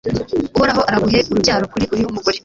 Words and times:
uhoraho 0.55 0.81
araguhe 0.89 1.19
urubyaro 1.29 1.63
kuri 1.73 1.85
uyu 1.95 2.13
mugore 2.13 2.37